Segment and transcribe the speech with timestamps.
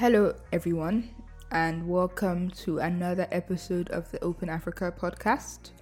[0.00, 1.10] Hello, everyone,
[1.52, 5.72] and welcome to another episode of the Open Africa podcast.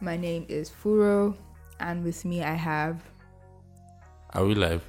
[0.00, 1.36] My name is Furo,
[1.78, 3.00] and with me I have.
[4.30, 4.82] Are we live?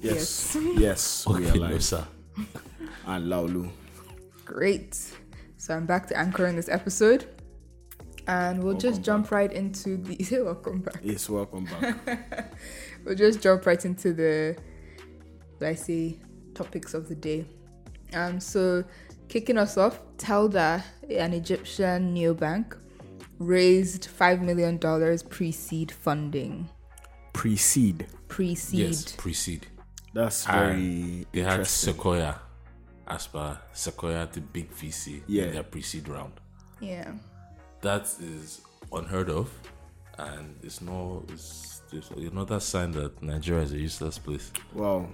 [0.00, 0.56] Yes.
[0.76, 1.82] Yes, we are Okay, no, live.
[1.82, 2.06] sir.
[3.06, 3.68] And Laolu.
[4.44, 4.94] Great.
[5.56, 7.24] So I'm back to anchoring this episode,
[8.28, 10.16] and we'll just jump right into the.
[10.22, 11.00] Say welcome back.
[11.02, 12.54] Yes, welcome back.
[13.04, 14.56] We'll just jump right into the,
[15.58, 16.20] what I say,
[16.54, 17.44] topics of the day.
[18.14, 18.84] Um, so
[19.28, 22.76] kicking us off, Telda, an Egyptian neobank,
[23.38, 26.68] raised five million dollars pre-seed funding.
[27.32, 28.06] Pre seed?
[28.28, 28.78] Pre-seed.
[28.80, 29.66] Yes, pre seed.
[30.14, 31.94] That's very They had interesting.
[31.94, 32.40] Sequoia,
[33.08, 35.44] as per Sequoia, the big VC Yeah.
[35.44, 36.32] in their pre-seed round.
[36.80, 37.12] Yeah.
[37.80, 38.60] That is
[38.92, 39.50] unheard of,
[40.18, 44.52] and it's no, it's, it's another sign that Nigeria is a useless place.
[44.74, 45.08] Wow.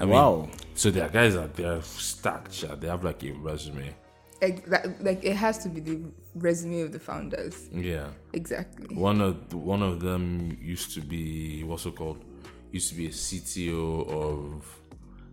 [0.00, 0.48] I mean, wow.
[0.74, 2.54] so their guys are they're stacked.
[2.54, 2.74] sha.
[2.74, 3.94] They have like a resume.
[4.40, 4.66] Like,
[5.00, 6.00] like it has to be the
[6.34, 7.68] resume of the founders.
[7.70, 8.08] Yeah.
[8.32, 8.96] Exactly.
[8.96, 12.24] One of one of them used to be what's it called?
[12.72, 14.64] Used to be a CTO of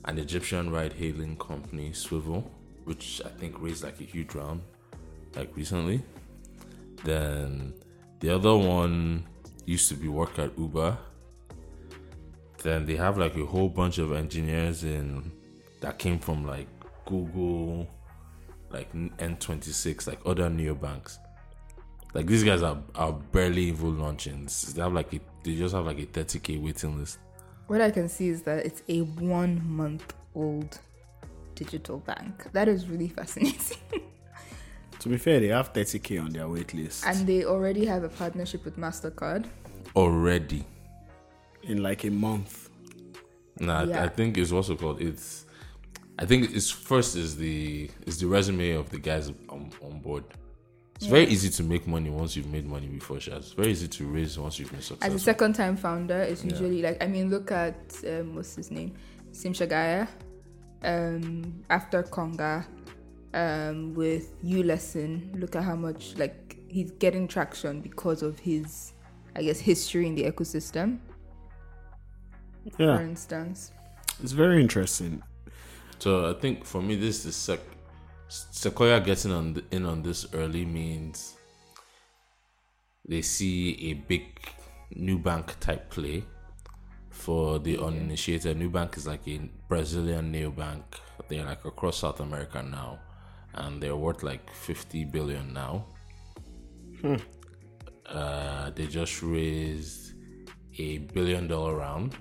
[0.05, 2.43] an Egyptian ride-hailing company, Swvl,
[2.85, 4.61] which I think raised like a huge round,
[5.35, 6.02] like recently.
[7.03, 7.73] Then
[8.19, 9.25] the other one
[9.65, 10.97] used to be work at Uber.
[12.63, 15.31] Then they have like a whole bunch of engineers in
[15.81, 16.67] that came from like
[17.05, 17.88] Google,
[18.72, 21.17] like N26, like other neobanks.
[22.14, 24.47] Like these guys are, are barely even launching.
[24.73, 27.19] They have like a, they just have like a 30k waiting list.
[27.67, 30.80] What I can see is that it's a one month old
[31.53, 32.47] digital bank.
[32.53, 33.77] That is really fascinating.
[34.99, 37.05] To be fair, they have 30k on their wait list.
[37.05, 39.45] and they already have a partnership with MasterCard.
[39.95, 40.66] Already.
[41.67, 42.69] In like a month.
[43.59, 44.03] Nah, I- Yeah.
[44.03, 45.01] I think it's also called.
[45.01, 45.45] It's
[46.19, 50.23] I think it's first is the is the resume of the guys on, on board.
[50.95, 53.37] It's very easy to make money once you've made money before, Shaz.
[53.37, 55.08] It's very easy to raise once you've been successful.
[55.15, 56.52] As a second time founder, it's Yeah.
[56.53, 57.77] usually like, I mean, look at,
[58.08, 58.93] um, what's his name?
[59.31, 60.08] Sim Shagaya.
[60.83, 62.65] Um, after Konga,
[63.36, 68.93] um, with uLesson, look at how much, like, he's getting traction because of his,
[69.36, 70.97] I guess, history in the ecosystem,
[72.76, 73.00] for Yeah.
[73.02, 73.72] instance.
[74.22, 75.22] It's very interesting.
[76.00, 77.76] So I think for me, this is sec-
[78.30, 81.38] Sequoia getting on the, in on this early means
[83.08, 84.26] they see a big
[84.95, 86.23] Nubank type play.
[87.10, 90.84] For the uninitiated, Nubank is like a Brazilian neobank.
[91.30, 92.99] They're like across South America now,
[93.54, 95.86] and they're worth like fifty billion now.
[98.05, 100.14] Uh, they just raised
[100.80, 102.16] a billion dollar round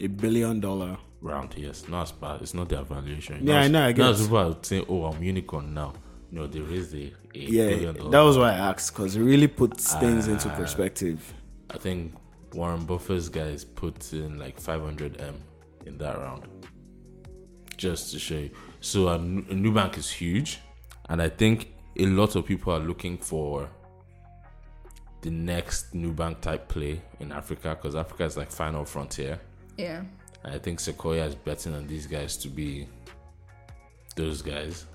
[0.00, 0.96] A billion dollar.
[1.22, 4.22] round yes not as bad it's not their valuation Yeah, I know, I guess.
[4.22, 5.92] people are saying oh i'm unicorn now
[6.30, 9.22] no they raised a, a Yeah, billion dollar that was why I asked because it
[9.22, 10.56] really puts things into Ah.
[10.56, 11.20] perspective.
[11.70, 12.14] i think
[12.54, 15.34] warren buffett's guys put in like 500m
[15.86, 16.44] in that round
[17.76, 18.50] just to show you
[18.80, 20.58] so a Nubank is huge
[21.10, 21.56] and i think
[21.98, 23.68] a lot of people are looking for
[25.22, 29.38] the next Nubank type play in africa because africa is like final frontier
[29.80, 30.02] Yeah.
[30.44, 32.86] I think Sequoia is betting on these guys to be
[34.14, 34.86] those guys.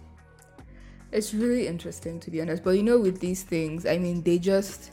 [1.11, 2.63] It's really interesting to be honest.
[2.63, 4.91] But you know, with these things, I mean, they just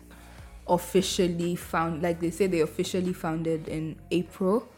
[0.66, 4.68] officially found, like they say, they officially founded in April.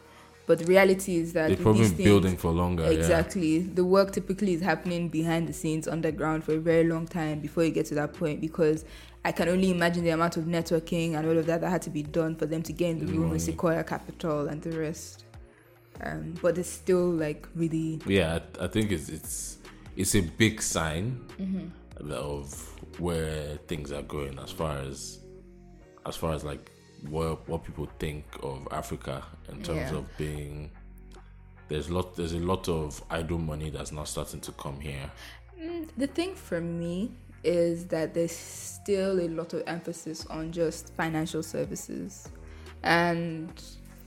[0.47, 2.83] But the reality is that They've probably these been things, building for longer.
[2.83, 2.89] Yeah.
[2.99, 7.39] exactly the work typically is happening behind the scenes underground for a very long time
[7.39, 8.85] before you get to that point because
[9.23, 11.89] I can only imagine the amount of networking and all of that that had to
[11.89, 15.25] be done for them to get in the room with Sequoia Capital and the rest.
[16.03, 19.57] Um, but it's still like really Yeah, I, I think it's it's
[19.95, 22.11] it's a big sign Mm-hmm.
[22.11, 22.53] of
[22.99, 25.19] where things are going as far as
[26.05, 26.69] as far as like
[27.09, 29.97] what what people think of Africa in terms Yeah.
[29.97, 30.71] of being
[31.67, 35.09] there's lot there's a lot of idle money that's now starting to come here.
[35.59, 37.11] Mm, the thing for me
[37.43, 42.27] is that there's still a lot of emphasis on just financial services.
[42.83, 43.49] And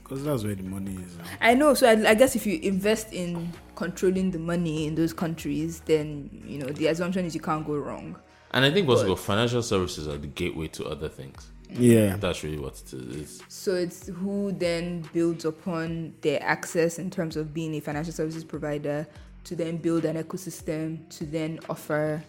[0.03, 1.17] Because that's where the money is.
[1.17, 1.23] now.
[1.41, 5.13] I know, so I, I guess if you invest in controlling the money in those
[5.13, 8.17] countries, then, you know, the assumption is you can't go wrong.
[8.51, 11.51] And I think what's But- financial services are the gateway to other things.
[11.71, 12.17] Yeah.
[12.17, 13.41] That's really what it is.
[13.47, 18.43] So it's who then builds upon their access in terms of being a financial services
[18.43, 19.07] provider
[19.45, 22.23] to then build an ecosystem to then offer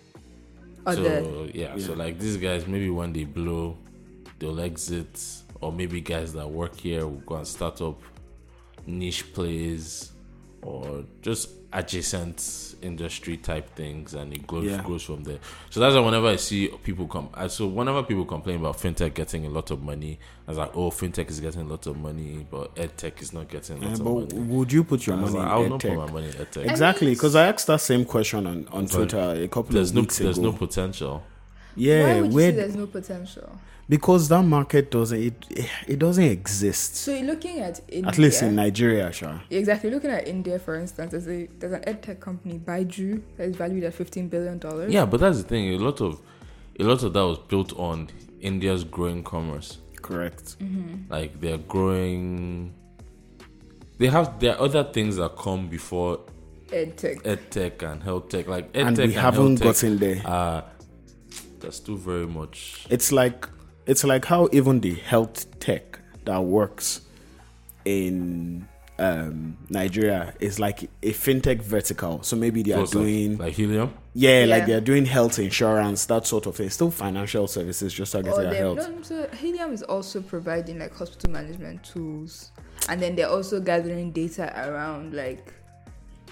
[0.86, 1.22] other.
[1.22, 3.76] So yeah, so like these guys, maybe when they blow,
[4.38, 5.20] they'll exit,
[5.60, 8.00] or maybe guys that work here will go and start up
[8.86, 10.12] niche plays
[10.62, 14.82] or just adjacent industry type things, and it grows Yeah.
[14.82, 15.38] grows from there.
[15.70, 18.78] So that's why whenever I see people come, I- uh, so whenever people complain about
[18.78, 20.18] fintech getting a lot of money,
[20.48, 23.48] I was like, oh, fintech is getting a lot of money, but edtech is not
[23.48, 24.48] getting a Yeah, lot of but money.
[24.48, 26.68] would you put your money like, I would in not put my money in edtech.
[26.68, 30.00] Exactly, because I asked that same question on, on Twitter a couple There's of no
[30.02, 30.50] weeks there's ago.
[30.50, 31.22] no potential.
[31.76, 33.58] Yeah, Why would you where say there's no potential?
[33.88, 35.44] because that market doesn't it,
[35.88, 36.94] it doesn't exist.
[36.96, 38.08] So you're looking at India.
[38.08, 39.40] At least in Nigeria, Sha.
[39.50, 39.90] Exactly.
[39.90, 43.84] Looking at India, for instance, there's a there's an edtech company, Byju, that is valued
[43.84, 44.92] at fifteen billion dollars.
[44.92, 45.74] Yeah, but that's the thing.
[45.74, 46.20] A lot of
[46.78, 48.08] a lot of that was built on
[48.40, 49.78] India's growing commerce.
[50.00, 50.56] Correct.
[50.60, 51.12] Mm-hmm.
[51.12, 52.72] Like they're growing.
[53.98, 56.20] They have there are other things that come before
[56.68, 57.22] edtech.
[57.22, 58.46] edtech and health tech.
[58.46, 60.22] Like edtech And we and haven't gotten there.
[60.24, 60.64] are
[61.60, 62.86] that's still very much.
[62.90, 63.48] It's like
[63.86, 67.00] it's like how even the health tech that works
[67.84, 68.68] in
[68.98, 72.22] um, Nigeria is like a fintech vertical.
[72.22, 73.94] So maybe they are what's doing like helium.
[74.14, 76.68] yeah, like they're doing health insurance, that sort of thing.
[76.70, 78.78] Still financial services, just targeted Or at they're- health.
[78.88, 82.52] no, so Helium is also providing like hospital management tools,
[82.90, 85.54] and then they're also gathering data around like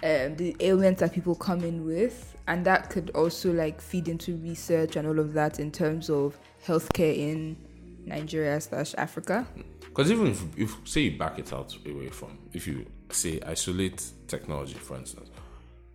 [0.03, 4.37] um, the ailments that people come in with, and that could also like feed into
[4.37, 7.57] research and all of that in terms of healthcare in
[8.05, 9.47] Nigeria slash Africa.
[9.81, 14.05] Because even if, if say you back it out away from, if you say isolate
[14.29, 15.31] technology, for instance,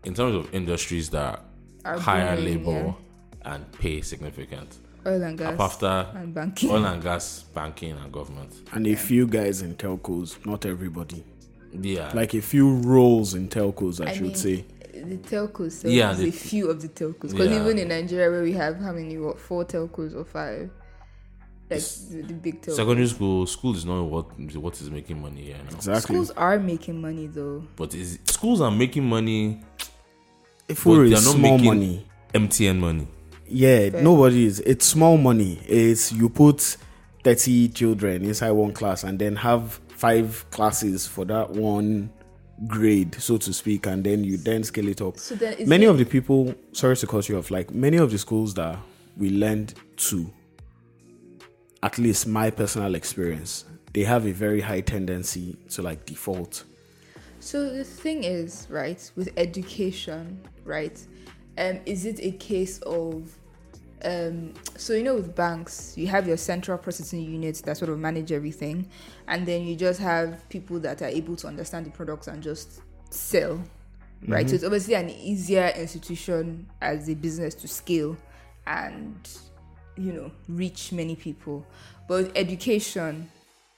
[0.03, 1.39] in terms of industries that
[1.85, 2.95] Are hire booming, labor
[3.45, 6.69] and pay significant, Oil and gas up after and banking.
[6.71, 8.53] oil and gas, banking, and government.
[8.73, 11.23] And a few guys in telcos, not everybody.
[11.81, 14.65] Yeah, Like a few roles in telcos, I, I should mean, say.
[14.93, 17.31] The telcos, so Yeah, yeah, the- a few of the telcos.
[17.31, 17.61] Because Yeah.
[17.63, 20.69] even in Nigeria, where we have how many, what, four telcos or five,
[21.69, 22.75] like the, the big telcos.
[22.75, 24.25] secondary school, school is not what
[24.55, 25.75] what is making money here now.
[25.75, 26.01] Exactly.
[26.15, 27.63] Schools are making money though.
[27.75, 29.61] But is schools are making money,
[30.67, 33.07] if but we're they're not small making- money, MTN money.
[33.47, 34.03] yeah, Fair.
[34.03, 34.59] nobody is.
[34.59, 35.59] It's small money.
[35.67, 36.77] It's you put
[37.23, 42.09] 30 children inside one class and then have five classes for that one
[42.67, 45.17] grade, so to speak, and then you then scale it up.
[45.17, 48.11] So then, many it- of the people sorry to cut you off like many of
[48.11, 48.77] the schools that
[49.17, 50.29] we lend to
[51.81, 56.63] at least my personal experience they have a very high tendency to like default
[57.39, 60.97] So the thing is, right, with education, right,
[61.57, 63.37] um, is it a case of,
[64.03, 67.99] um, so you know, with banks, you have your central processing units that sort of
[67.99, 68.89] manage everything,
[69.27, 72.81] and then you just have people that are able to understand the products and just
[73.09, 73.61] sell,
[74.27, 74.49] right?
[74.49, 78.17] So it's obviously an easier institution as a business to scale
[78.67, 79.15] and,
[79.95, 81.65] you know, reach many people.
[82.07, 83.29] But education,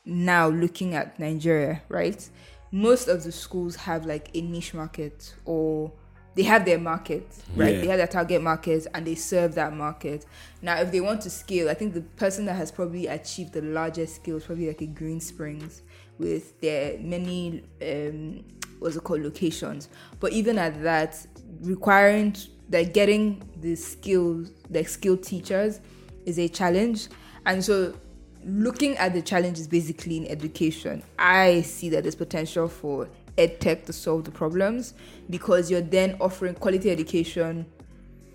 [0.06, 2.28] now looking at Nigeria, right?
[2.72, 5.92] Most of the schools have like a niche market or
[6.36, 7.76] they have their market, right?
[7.76, 7.82] Yeah.
[7.82, 10.26] They have their target market and they serve that market.
[10.62, 13.62] Now, if they want to scale, I think the person that has probably achieved the
[13.62, 15.82] largest scale is probably like a Green Springs
[16.18, 18.44] with their many, um,
[18.80, 19.88] what's it called, locations.
[20.20, 21.26] But even at that,
[21.62, 22.36] requiring
[22.70, 25.80] like getting the skills, like skilled teachers,
[26.26, 27.08] is a challenge.
[27.46, 27.96] And so
[28.44, 33.94] looking at the challenges basically in education, I see that there's potential for edtech to
[33.94, 34.94] solve the problems
[35.30, 37.66] because you're then offering quality education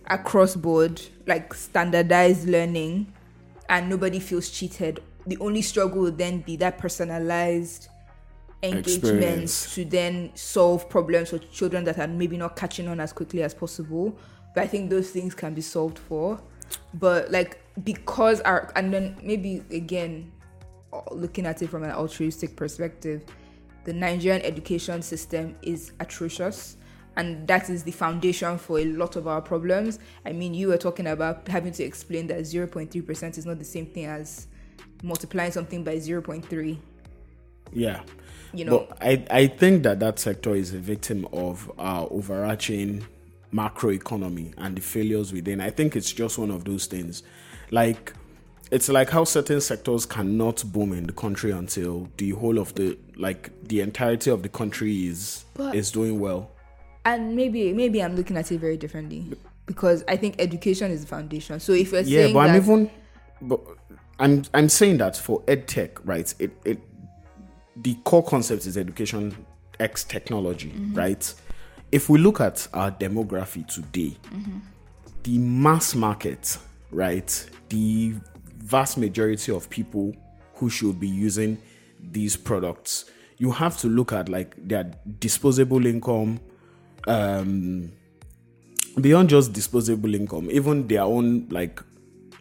[0.07, 3.13] across board, like standardized learning,
[3.69, 5.03] and nobody feels cheated.
[5.27, 7.89] The only struggle would then be that personalized
[8.63, 13.43] engagements to then solve problems for children that are maybe not catching on as quickly
[13.43, 14.19] as possible.
[14.55, 16.41] But I think those things can be solved for.
[16.95, 20.31] But like because our and then maybe again
[20.93, 23.25] uh, looking at it from an altruistic perspective,
[23.85, 26.77] the Nigerian education system is atrocious.
[27.17, 29.99] And that is the foundation for a lot of our problems.
[30.25, 33.87] I mean, you were talking about having to explain that 0.3% is not the same
[33.87, 34.47] thing as
[35.03, 36.79] multiplying something by 0.3.
[37.73, 38.03] yeah
[38.53, 43.07] You know, but I, I think that that sector is a victim of our overarching
[43.53, 45.61] macroeconomy and the failures within.
[45.61, 47.23] I think it's just one of those things.
[47.71, 48.13] Like,
[48.71, 52.97] it's like how certain sectors cannot boom in the country until the whole of the
[53.17, 56.51] like the entirety of the country is But- is doing well.
[57.05, 59.27] and maybe maybe I'm looking at it very differently
[59.67, 61.59] because I think education is the foundation.
[61.61, 62.91] So if you're Yeah, saying but that, I'm even
[63.43, 63.61] but
[64.19, 66.33] I'm I'm saying that for edtech, right?
[66.39, 66.79] It it
[67.77, 69.35] the core concept is education
[69.79, 70.95] x technology, mm-hmm.
[70.95, 71.35] right?
[71.91, 74.59] If we look at our demography today, mm-hmm.
[75.23, 76.59] the mass market,
[76.91, 77.51] right?
[77.71, 78.15] The
[78.63, 80.15] vast majority of people
[80.55, 81.59] who should be using
[81.99, 86.41] these products, you have to look at like their disposable income,
[87.07, 87.91] um,
[89.01, 91.81] beyond just disposable income, even their own like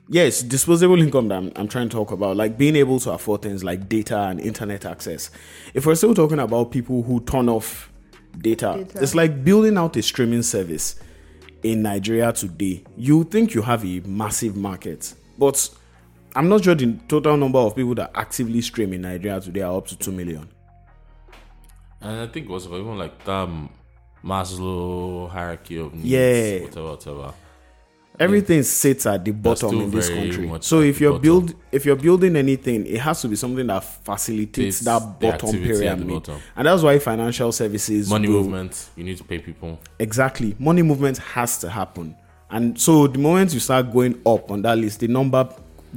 [0.10, 3.44] yes, disposable income that I'm, I'm, trying to talk about, like being able to afford
[3.44, 5.30] things like data and internet access.
[5.74, 7.92] If we're still talking about people who turn off
[8.38, 9.02] data, data.
[9.02, 11.00] it's like building out a streaming service
[11.64, 12.84] in Nigeria today.
[12.98, 15.70] You think you have a massive market, but
[16.36, 19.76] I'm not sure the total number of people that actively stream in Nigeria today are
[19.78, 20.48] up to 2 million.
[22.02, 23.50] And I think it was even like that
[24.24, 26.60] Maslow hierarchy of needs, yeah.
[26.62, 27.34] whatever, whatever
[28.20, 30.52] everything sits at the bottom in this country.
[30.62, 34.78] So if you're build if you're building anything, it has to be something that facilitates
[34.78, 36.08] it's that bottom pyramid.
[36.08, 36.42] Bottom.
[36.56, 39.80] And that's why financial services money go, movement, you need to pay people.
[39.98, 40.56] Exactly.
[40.60, 42.16] Money movement has to happen.
[42.52, 45.48] And so the moment you start going up on that list, the number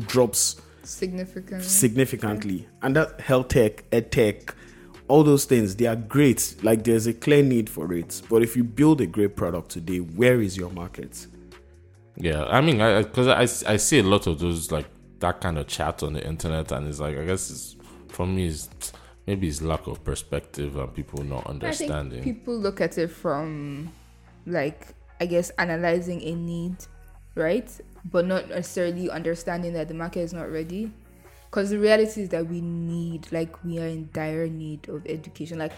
[0.06, 1.64] drops significantly.
[1.64, 2.68] Significantly.
[2.82, 4.54] And that health tech, ed tech,
[5.08, 6.56] all those things, they are great.
[6.62, 8.22] Like there's a clear need for it.
[8.28, 11.26] But if you build a great product today, where is your market?
[12.16, 14.86] Yeah, I mean, I because I, I, I, see a lot of those like
[15.20, 17.76] that kind of chat on the internet, and it's like I guess it's
[18.08, 18.68] for me is
[19.26, 22.22] maybe it's lack of perspective and people not understanding.
[22.22, 23.90] people look at it from
[24.46, 24.88] like
[25.20, 26.76] I guess analyzing a need,
[27.34, 27.70] right?
[28.10, 30.92] But not necessarily understanding that the market is not ready.
[31.50, 35.58] Because the reality is that we need, like, we are in dire need of education.
[35.58, 35.72] Like,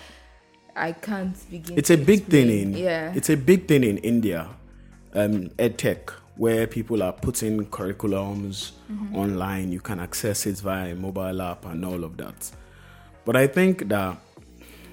[0.77, 1.77] I can't begin.
[1.79, 2.49] It's a big explain.
[2.49, 3.13] thing in yeah.
[3.15, 4.49] It's a big thing in India,
[5.15, 9.17] um, ed tech where people are putting curriculums mm-hmm.
[9.17, 9.71] online.
[9.71, 12.51] You can access it via a mobile app and all of that.
[13.25, 14.19] But I think that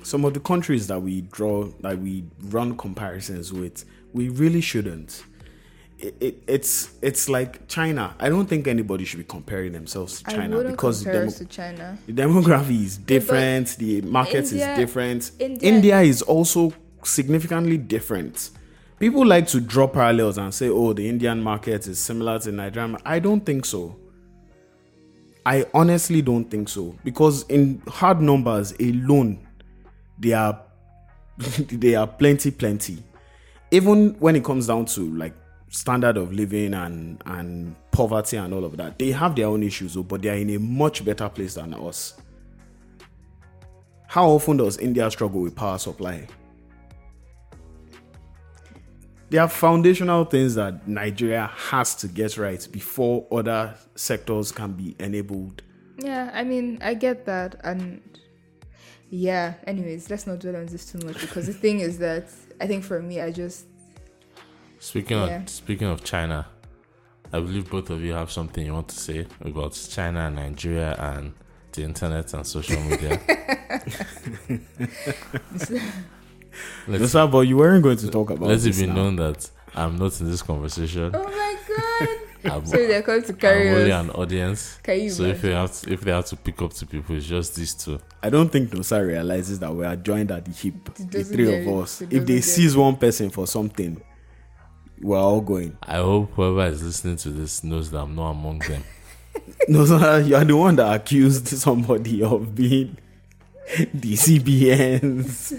[0.04, 5.24] some of the countries that we draw, that we run comparisons with, we really shouldn't.
[6.02, 8.16] It, it, it's it's like China.
[8.20, 11.98] I don't think anybody should be comparing themselves to China because the, demo- China.
[12.08, 15.32] the demography is different, yeah, the market India, is different.
[15.40, 18.50] India, India is also significantly different
[19.02, 22.96] people like to draw parallels and say, oh, the Indian market is similar to Nigerian.
[23.04, 23.98] I don't think so.
[25.44, 29.40] I honestly don't think so because in hard numbers alone,
[30.20, 30.62] they are
[31.58, 33.04] they are plenty, plenty.
[33.72, 35.34] Even when it comes down to like
[35.72, 39.98] standard of living and and poverty and all of that, they have their own issues,
[39.98, 42.14] oh, but they are in a much better place than us.
[44.08, 46.28] How often does India struggle with power supply?
[49.32, 54.94] there are foundational things that Nigeria has to get right before other sectors can be
[55.00, 55.62] enabled.
[55.98, 57.56] Yeah, I mean, I get that.
[57.64, 58.02] And
[59.10, 62.28] yeah, anyways, let's not dwell on this too much because the thing is that
[62.60, 63.68] I think for me, I just.
[64.82, 65.44] Speaking yeah.
[65.44, 66.48] of speaking of China,
[67.32, 70.96] I believe both of you have something you want to say about China and Nigeria
[70.98, 71.34] and
[71.72, 73.22] the internet and social media.
[76.88, 78.50] Let's, but you weren't going to talk about.
[78.50, 78.96] Let it be now.
[78.96, 81.12] known that I'm not in this conversation.
[81.14, 82.10] Oh my god!
[82.52, 84.04] I'm, so they're going to carry I'm only us.
[84.04, 84.80] an audience.
[84.82, 87.16] Can you so if they have to, if they have to pick up two people,
[87.16, 88.00] it's just these two.
[88.24, 91.68] I don't think Nosa realizes that we are joined at the hip, the three of
[91.68, 92.02] us.
[92.02, 94.02] If they seize one person for something,
[95.02, 95.78] we're all going.
[95.84, 98.84] I hope whoever is listening to this knows that I'm not among them.
[99.68, 99.84] no,
[100.18, 102.98] you are the one that accused somebody of being
[103.94, 105.54] the CBN's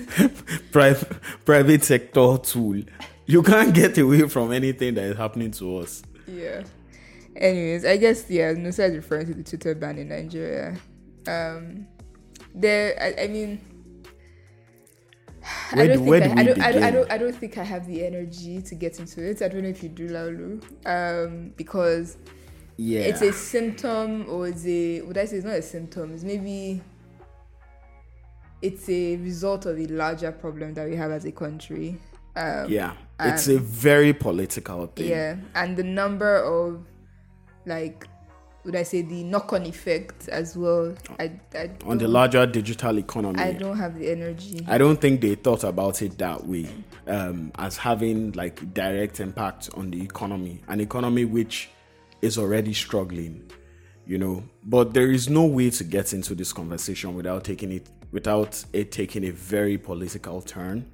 [0.70, 1.08] private
[1.44, 2.82] private sector tool.
[3.26, 6.02] You can't get away from anything that is happening to us.
[6.26, 6.64] Yeah.
[7.36, 10.76] Anyways, I guess yeah, Nosa is referring to the Twitter ban in Nigeria.
[11.26, 11.86] Um,
[12.54, 13.60] there, I, I mean,
[15.80, 17.86] I don't, think I, I, don't, I, don't, I, don't, I don't think I have
[17.86, 19.40] the energy to get into it.
[19.40, 22.18] I don't know if you do, Laolu, um, because
[22.76, 25.00] yeah, it's a symptom or it's a.
[25.02, 26.12] Would I say it's not a symptom?
[26.12, 26.82] It's maybe
[28.60, 31.98] it's a result of a larger problem that we have as a country.
[32.36, 35.08] Um, yeah, it's a very political thing.
[35.08, 36.84] Yeah, and the number of
[37.66, 38.06] like
[38.64, 40.94] would I say the knock-on effect as well.
[41.18, 43.40] I, I on the larger digital economy.
[43.40, 44.64] I don't have the energy.
[44.68, 46.68] I don't think they thought about it that way,
[47.06, 51.70] um, as having like direct impact on the economy, an economy which
[52.20, 53.50] is already struggling,
[54.06, 54.44] you know.
[54.64, 58.92] But there is no way to get into this conversation without taking it without it
[58.92, 60.90] taking a very political turn.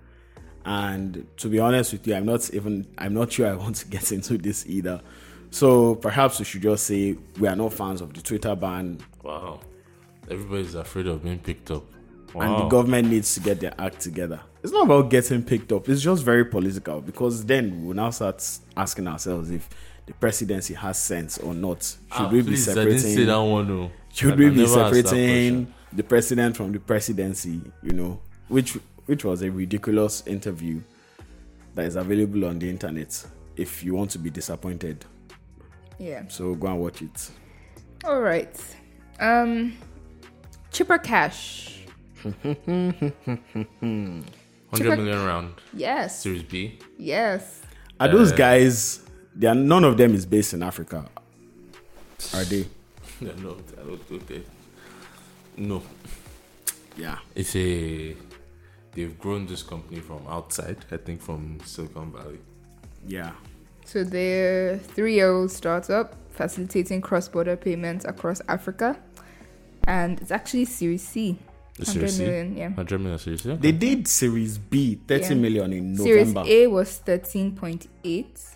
[0.65, 3.89] And to be honest with you, I'm not even I'm not sure I want to
[3.89, 5.03] get into this either.
[5.51, 8.99] So perhaps we should just say we are not fans of the Twitter ban.
[9.23, 9.61] Wow.
[10.31, 11.85] Everybody's afraid of being picked up.
[12.35, 12.43] Wow.
[12.43, 14.41] And the government needs to get their act together.
[14.63, 18.45] It's not about getting picked up, it's just very political because then we'll now start
[18.77, 19.69] asking ourselves if
[20.07, 21.83] the presidency has sense or not.
[21.83, 22.93] Should ah, we please, be separating?
[22.93, 23.91] I didn't say that one, no.
[24.13, 29.51] Should we be separating the president from the presidency, you know, which which was a
[29.51, 30.81] ridiculous interview
[31.75, 33.27] that is available on the internet
[33.57, 35.05] if you want to be disappointed.
[35.99, 36.25] Yeah.
[36.29, 37.31] So go and watch it.
[38.05, 38.57] All right.
[39.21, 39.77] Um,
[40.71, 41.81] Chipper Cash.
[42.23, 43.15] 100
[44.75, 46.21] Chipper- round Yes.
[46.23, 46.79] Series B.
[46.99, 47.63] Yes.
[48.01, 49.01] Are those Uh, guys?
[49.35, 51.07] They are none of them is based in Africa.
[52.35, 52.67] Are they?
[53.21, 54.43] no, no, I don't think they.
[55.57, 55.83] No,
[56.97, 57.19] Yeah.
[57.35, 58.15] it's a.
[58.93, 60.79] They've grown this company from outside.
[60.91, 62.39] I think from Silicon Valley.
[63.07, 63.33] Yeah.
[63.89, 68.99] So they're three-year-old startup facilitating cross-border payments across Africa,
[69.85, 71.39] and it's actually Series C.
[71.77, 72.23] The 100 Series C.
[72.25, 72.69] million, yeah.
[72.69, 73.55] 100 million Series C.
[73.57, 75.41] They did Series B, thirty Yeah.
[75.41, 76.43] million in November.
[76.45, 78.55] Series A was 13.8,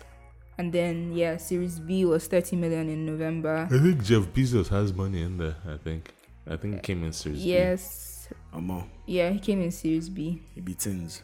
[0.59, 3.67] and then yeah, Series B was 30 million in November.
[3.71, 5.55] I think Jeff Bezos has money in there.
[5.67, 6.13] I think.
[6.45, 8.27] I think it came in Series yes.
[8.29, 8.35] B.
[8.53, 10.43] Yes, Omo, yeah, he came in Series B.
[10.55, 11.23] it be things.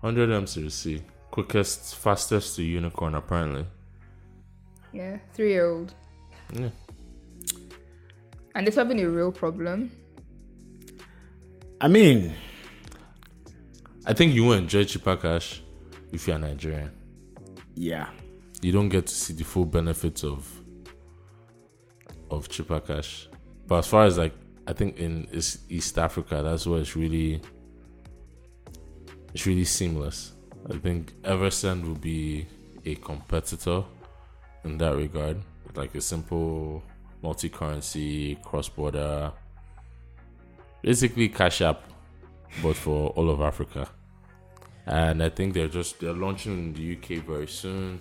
[0.00, 1.02] 100 M Series C.
[1.30, 3.66] Quickest, fastest to unicorn, apparently.
[4.92, 5.94] Yeah, three-year-old,
[6.52, 6.70] Yeah.
[8.56, 9.92] and it's having a real problem.
[11.80, 12.34] I mean,
[14.04, 15.62] I think you will enjoy Chipper Cash
[16.12, 16.90] if you're Nigerian.
[17.74, 18.08] yeah.
[18.62, 20.46] You don't get to see the full benefits of
[22.30, 23.26] of Chipper Cash.
[23.66, 24.34] But as far as like
[24.66, 27.40] I think in East East Africa, that's where it's really
[29.32, 30.32] it's really seamless.
[30.68, 32.46] I think Eversend will be
[32.84, 33.84] a competitor
[34.64, 35.38] in that regard.
[35.74, 36.82] Like a simple
[37.22, 39.32] multi-currency cross-border
[40.82, 41.82] basically cash app
[42.62, 43.88] but for all of Africa.
[44.86, 48.00] And I think they're just they're launching in the UK very soon.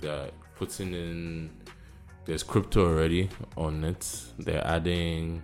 [0.00, 1.50] They're putting in
[2.24, 4.22] there's crypto already on it.
[4.38, 5.42] They're adding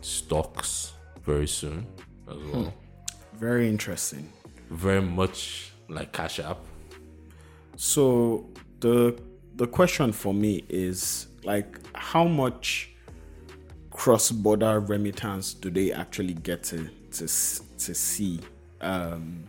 [0.00, 0.92] stocks
[1.24, 1.86] very soon
[2.28, 2.64] as well.
[2.64, 3.38] Hmm.
[3.38, 4.32] Very interesting.
[4.70, 6.58] Very much like Cash App.
[7.76, 8.48] So
[8.80, 9.18] the
[9.56, 12.90] the question for me is like how much
[13.90, 17.26] cross-border remittance do they actually get to to
[17.78, 18.38] to see
[18.82, 19.44] um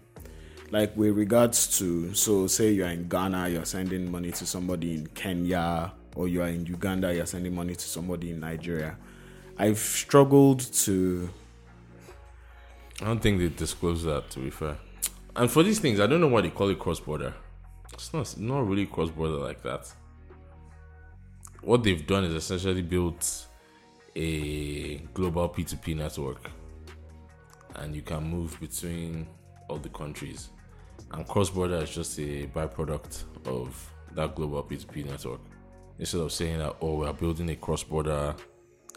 [0.72, 5.08] like with regards to so say you're in Ghana you're sending money to somebody in
[5.08, 8.98] Kenya or you are in Uganda you're sending money to somebody in Nigeria
[9.58, 11.30] I've struggled to
[13.02, 14.78] I don't think they disclose that to be fair.
[15.38, 17.32] And for these things, I don't know why they call it cross border.
[17.94, 19.94] It's not not really cross border like that.
[21.62, 23.46] What they've done is essentially built
[24.16, 26.50] a global P2P network.
[27.76, 29.28] And you can move between
[29.70, 30.50] all the countries.
[31.12, 35.42] And cross border is just a byproduct of that global P2P network.
[36.00, 38.36] Instead of saying that, oh, we are building a cross border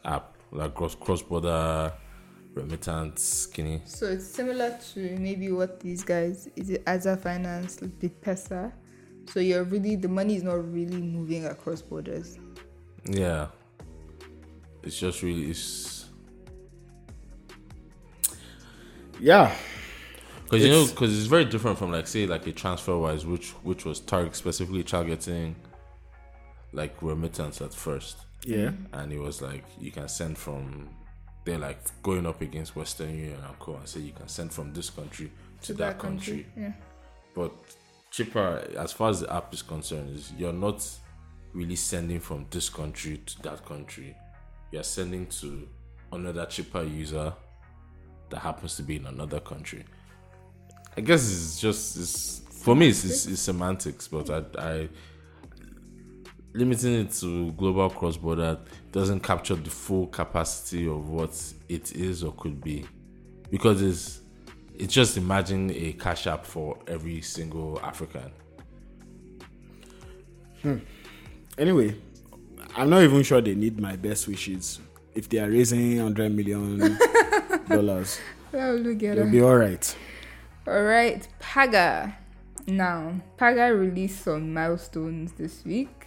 [0.06, 1.92] app, like cross border
[2.54, 3.82] remittance skinny.
[3.84, 8.72] So it's similar to maybe what these guys is it AZA Finance, BitPesa.
[9.32, 12.38] So you're really the money is not really moving across borders.
[13.04, 13.48] Yeah.
[14.82, 16.00] It's just really it's
[19.20, 19.54] yeah
[20.44, 23.84] because you know because it's very different from like say like a TransferWise which which
[23.84, 25.54] was target specifically targeting
[26.72, 30.88] like remittance at first yeah and it was like you can send from
[31.50, 34.72] they're like going up against Western Union and co and say you can send from
[34.72, 35.32] this country
[35.62, 36.46] to, that, country.
[36.56, 36.72] Yeah.
[37.34, 37.52] But
[38.10, 40.86] Chipper as far as the app is concerned is you're not
[41.52, 44.16] really sending from this country to that country.
[44.70, 45.68] You're sending to
[46.12, 47.32] another Chipper user
[48.28, 49.84] that happens to be in another country.
[50.96, 54.88] I guess it's just it's for me it's, it's, it's semantics, but I, I
[56.52, 58.58] limiting it to global cross border
[58.92, 61.30] doesn't capture the full capacity of what
[61.68, 62.84] it is or could be
[63.50, 64.20] because it's
[64.78, 68.32] it's just imagine a cash app for every single African.
[70.62, 70.78] Hmm.
[71.58, 71.96] Anyway,
[72.74, 74.80] I'm not even sure they need my best wishes.
[75.14, 76.78] If they are raising hundred million
[77.68, 78.20] dollars,
[78.52, 79.96] look at they'll be all right.
[80.66, 82.16] All right, Paga.
[82.66, 85.99] Now, Paga released some milestones this week.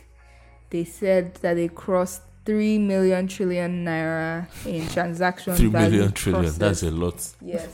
[0.73, 6.41] They said that they crossed three million trillion naira in transaction Three value million trillion.
[6.45, 6.59] processed.
[6.59, 7.27] That's a lot.
[7.41, 7.67] yes.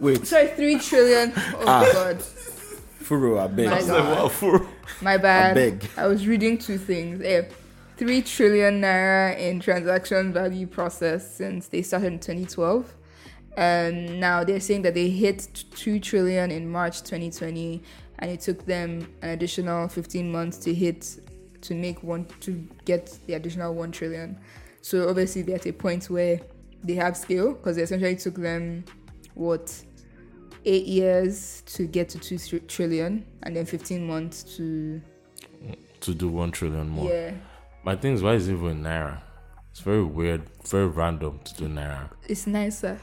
[0.00, 1.32] Wait, Sorry, three trillion.
[1.36, 1.88] Oh Ah.
[1.92, 3.68] God, Furo, I beg.
[3.68, 4.66] My God.
[5.00, 5.54] my bad.
[5.54, 5.88] beg.
[5.96, 7.22] I was reading two things.
[7.22, 7.42] Eh,
[7.96, 12.92] three trillion naira in transaction value processed since they started in 2012.
[13.56, 17.80] And now they're saying that they hit 2 trillion in March 2020
[18.18, 21.18] and it took them an additional 15 months to hit
[21.62, 24.38] to make one to get the additional 1 trillion.
[24.80, 26.40] So obviously they're at a point where
[26.84, 28.84] they have scale because it essentially took them
[29.34, 29.72] what
[30.64, 35.00] eight years to get to two trillion and then 15 months to
[36.00, 37.08] to do one trillion more.
[37.08, 37.32] yeah
[37.84, 39.20] My thing is, why is it even naira?
[39.70, 42.10] It's very weird, very random to do naira.
[42.28, 42.98] it's nicer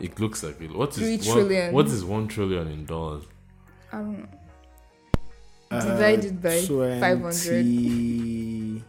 [0.00, 0.74] It looks like it.
[0.74, 1.72] What is Three one, trillion.
[1.74, 3.24] What is one trillion in dollars?
[3.92, 4.28] i don't know
[5.80, 6.60] Divided uh, by
[7.00, 7.64] 500.
[7.64, 8.84] 20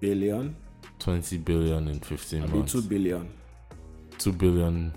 [0.00, 0.56] billion.
[0.98, 2.72] Twenty billion in fifteen I mean, months.
[2.72, 3.28] two billion.
[4.18, 4.92] Two billion.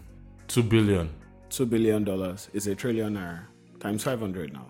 [0.47, 1.09] Two billion.
[1.49, 3.41] Two billion dollars is a trillion naira
[3.79, 4.65] times 500 now.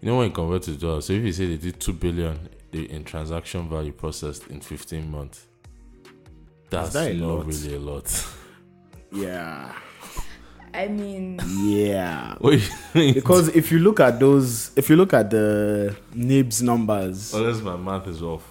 [0.00, 1.06] You know when you convert to dollars.
[1.06, 5.46] So if you say they did two billion in transaction value processed in fifteen months,
[6.70, 7.46] that's that not lot?
[7.46, 8.26] really a lot.
[9.12, 9.72] Yeah.
[10.76, 12.36] I mean Yeah.
[12.92, 17.76] Because if you look at those, if you look at the NIBSS numbers, unless my
[17.76, 18.44] math is off.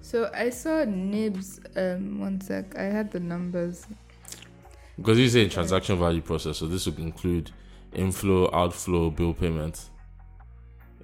[0.00, 3.86] so i saw NIBSS um one sec i had the numbers
[4.96, 7.50] Because you say transaction value process, so this would include
[7.92, 9.90] inflow, outflow, bill payments,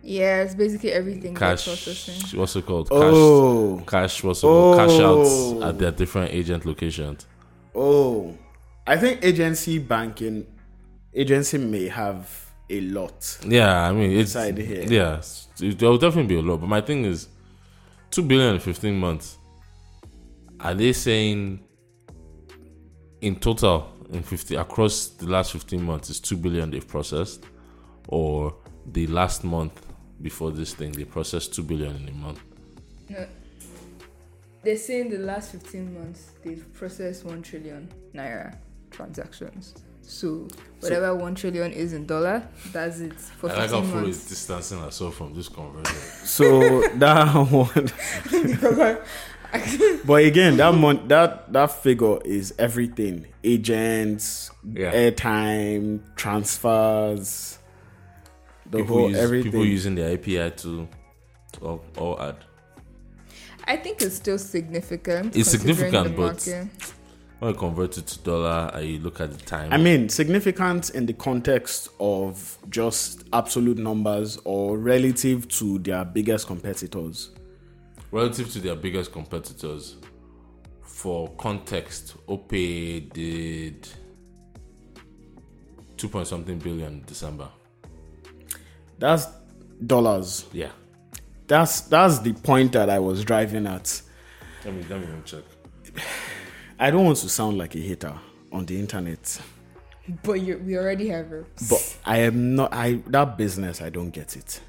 [0.02, 1.64] yeah it's basically everything cash.
[1.66, 2.88] processing What's it called?
[2.90, 3.86] oh, Cash.
[4.14, 4.24] Cash.
[4.24, 4.76] What's it called?
[4.78, 5.68] Cash outs Oh.
[5.68, 7.26] at their different agent locations.
[7.74, 8.34] oh,
[8.86, 10.46] I think agency banking,
[11.14, 12.28] agency may have
[12.68, 13.38] a lot.
[13.46, 14.84] Yeah, I mean it's Inside here.
[14.84, 15.20] Yeah,
[15.60, 16.58] it- there will definitely be a lot.
[16.60, 17.28] But my thing is,
[18.10, 19.38] two billion in fifteen months.
[20.60, 21.60] Are they saying
[23.20, 27.44] in total in fifty across the last fifteen months is two billion they've processed,
[28.08, 28.54] or
[28.92, 29.86] the last month
[30.20, 32.40] before this thing they processed two billion in a month?
[33.08, 33.26] no
[34.64, 38.56] they're saying the last 15 months they've processed 1 trillion naira
[38.92, 40.46] transactions so
[40.80, 44.04] whatever 1 trillion is in dollar that's it for I like how 15 Flo is
[44.04, 45.96] months distancing herself from this conversion.
[46.24, 48.98] So that one,
[50.04, 54.92] but again, that mon- that that figure is everything: agents, Yeah.
[54.92, 57.58] airtime, transfers,
[58.70, 59.52] the people, whole use, everything.
[59.52, 60.88] people using the API to,
[61.52, 62.36] to all, all add.
[63.64, 65.36] I think it's still significant.
[65.36, 66.68] It's significant, but- market.
[67.42, 70.90] When you convert it to dollar and you look at the time, I mean, significant
[70.90, 77.30] in the context of just absolute numbers or relative to their biggest competitors.
[78.12, 79.96] relative to their biggest competitors,
[80.82, 83.88] for context, Opay did
[85.96, 87.48] two point something billion in December.
[89.00, 89.26] That's
[89.84, 90.44] dollars.
[90.52, 90.70] Yeah.
[91.48, 94.00] That's that's the point that I was driving at.
[94.64, 95.42] Let me let me check.
[96.78, 98.14] I don't want to sound like a hater
[98.50, 99.40] on the internet,
[100.22, 101.46] But you, we already have her.
[101.70, 102.72] but I am not.
[102.72, 103.80] I that business.
[103.80, 104.60] I don't get it.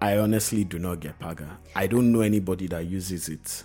[0.00, 1.58] I honestly do not get Paga.
[1.74, 3.64] I don't know anybody that uses it.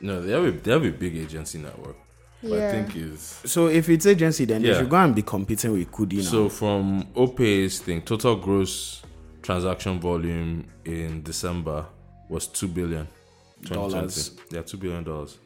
[0.00, 1.96] No, they have a they have a big agency network.
[2.42, 4.78] But I think is So if it's agency, then they Yeah.
[4.80, 6.22] should go and be competing with Kudi now.
[6.24, 9.02] so from Opay's thing, total gross
[9.42, 11.86] transaction volume in December
[12.28, 13.06] was two billion.
[13.64, 13.90] 2020.
[13.92, 14.30] Dollars.
[14.50, 15.38] Yeah, two billion dollars.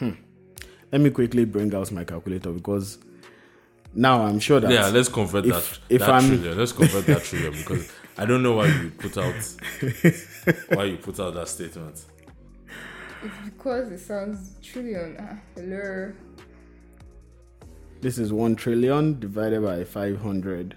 [0.00, 2.98] Let me quickly bring out my calculator because
[3.94, 6.58] now I'm sure that Yeah, let's convert if- that, if that I'm- trillion.
[6.58, 9.34] Let's convert that trillion because I don't know why you put out
[10.74, 12.04] why you put out that statement.
[13.24, 15.16] It's because it sounds trillion.
[15.20, 16.12] Ah, hello.
[18.00, 20.76] this is one trillion divided by five hundred.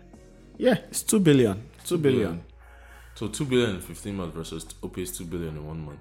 [0.58, 1.62] Yeah, it's two billion.
[1.84, 2.44] Two billion.
[3.16, 6.00] So two billion in fifteen months versus Opay's two billion in one month.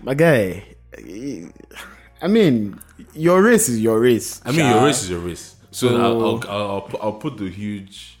[0.00, 0.64] My guy,
[0.96, 2.78] I mean,
[3.14, 4.40] your race is your race.
[4.44, 4.74] I mean, Sha.
[4.74, 5.56] your race is your race.
[5.70, 8.18] So, So- I'll, I'll, I'll, I'll, put, the huge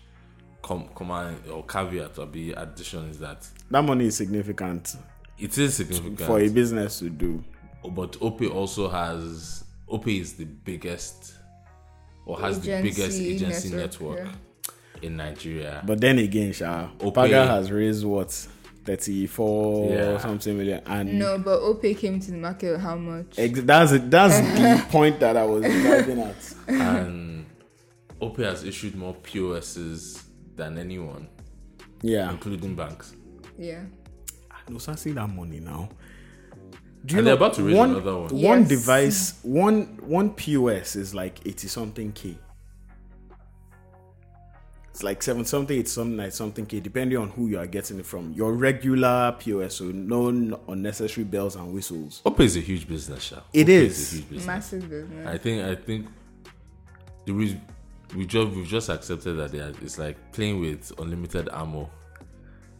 [0.62, 4.96] com- command or caveat or the addition is that that money is significant
[5.38, 7.42] it is significant for a business to do.
[7.90, 11.34] but Opay also has Opay is the biggest
[12.24, 14.34] or has the biggest Agency agency network, network,
[15.02, 15.82] in Nigeria.
[15.84, 18.30] But then again, Sha, Opay- Paga has raised what?
[18.84, 20.18] 34 Yeah.
[20.18, 20.80] something million.
[20.86, 23.38] And No, but Opay came to the market how much?
[23.38, 24.10] ex- that's it.
[24.10, 26.54] That's the point that I was driving at.
[26.66, 27.46] and
[28.20, 30.22] Opay has issued more POSs
[30.56, 31.28] than anyone,
[32.02, 32.30] Yeah.
[32.30, 33.14] including banks.
[33.58, 33.82] Yeah.
[34.68, 35.88] No, so I see that money now.
[37.04, 38.28] Do And they're about to raise one, another one.
[38.30, 38.68] One Yes.
[38.68, 42.36] device, one one POS is like eighty something k.
[44.92, 47.98] It's like seven something, it's something like something k, depending on who you are getting
[47.98, 48.32] it from.
[48.34, 52.20] Your regular POS, so no unnecessary bells and whistles.
[52.26, 53.40] Opay is a huge business, Sha.
[53.54, 54.12] It Opay is.
[54.12, 54.46] a huge business.
[54.46, 55.26] Massive business.
[55.26, 56.08] I think I think
[57.24, 57.62] the reason
[58.14, 61.90] we just we've just accepted that they are, it's like playing with unlimited ammo.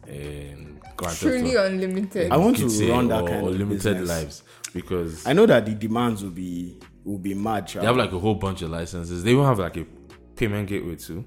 [0.07, 1.65] in Grand Theft Truly Auto.
[1.65, 2.31] unlimited.
[2.31, 4.09] I want to run that or kind of limited business.
[4.09, 7.67] lives because I know that the demands will be will be mad.
[7.69, 9.23] they have like a whole bunch of licenses.
[9.23, 9.85] They even have like a
[10.35, 11.25] payment gateway too,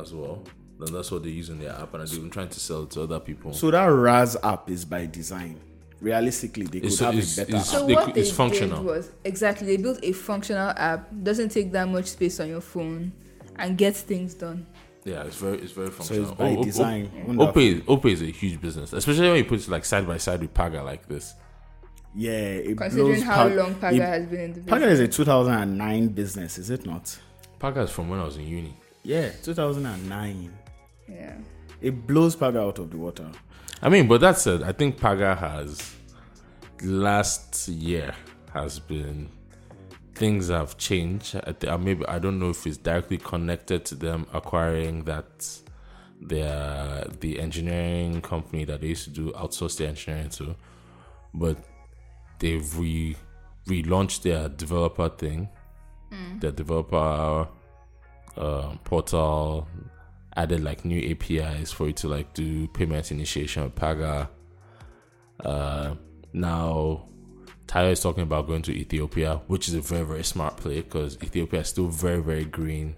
[0.00, 0.42] as well.
[0.80, 2.90] And that's what they use in their app, and they're even trying to sell it
[2.92, 3.52] to other people.
[3.52, 5.60] so that Raz app is by design.
[6.00, 7.80] Realistically, they could It's- have it's- a better it's- app.
[7.80, 8.78] So They what they it's functional.
[8.78, 11.10] did was exactly they built a functional app.
[11.22, 13.12] Doesn't take that much space on your phone,
[13.56, 14.66] and gets things done.
[15.04, 16.22] yeah, it's very it's very So functional.
[16.30, 17.10] it's by O- O- design.
[17.14, 17.52] O- Wonderful.
[17.62, 20.40] Opay, Opay is a huge business, especially when you put it like side by side
[20.40, 21.34] with Paga like this.
[22.14, 24.70] Yeah, it Considering how Pag- long Paga it- has been in the business.
[24.70, 27.18] Paga is a 2009 business, is it not?
[27.58, 28.74] Paga is from when I was in uni.
[29.02, 30.52] Yeah, 2009.
[31.08, 31.34] Yeah.
[31.80, 33.30] It blows Paga out of the water.
[33.82, 35.94] I mean, but that said, I think Paga has
[36.82, 38.14] last year
[38.52, 39.28] has been
[40.14, 41.36] things have changed.
[41.46, 45.48] I th- maybe I don't know if it's directly connected to them acquiring that
[46.20, 50.54] their the engineering company that they used to do outsource their engineering to,
[51.32, 51.56] but
[52.38, 53.16] they've re
[53.66, 55.48] relaunched their developer thing,
[56.12, 56.40] mm.
[56.40, 57.48] their developer
[58.36, 59.66] uh, portal
[60.36, 64.30] added like new APIs for you to like do payment initiation with Paga.
[65.44, 65.94] Uh,
[66.32, 67.06] now,
[67.66, 71.16] Tayo is talking about going to Ethiopia, which is a very very smart play because
[71.22, 72.96] Ethiopia is still very very green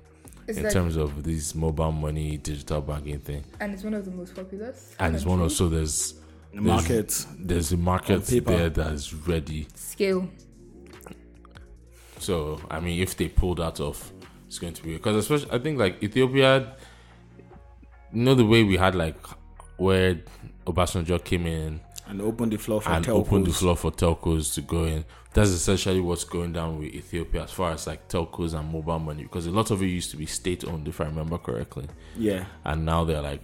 [0.48, 4.04] It's in like, terms of this mobile money, digital banking thing, and it's one of
[4.04, 4.74] the most popular.
[4.98, 6.14] and it's one of so there's
[6.54, 7.26] The market.
[7.38, 9.66] there's a market there that's ready.
[9.74, 10.28] scale.
[12.18, 14.12] So I mean, if they pull that off,
[14.52, 16.76] it's going to be because especially I think like Ethiopia.
[18.12, 19.16] You know the way we had like
[19.78, 20.20] where
[20.66, 23.14] Obasanjo came in and open the floor for and telcos.
[23.14, 25.06] open the floor for telcos to go in.
[25.32, 29.22] That's essentially what's going down with Ethiopia as far as like telcos and mobile money
[29.22, 31.86] because a lot of it used to be state owned if I remember correctly,
[32.18, 33.40] Yeah, and now they're like